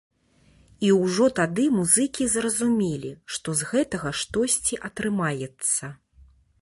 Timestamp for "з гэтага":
3.59-4.09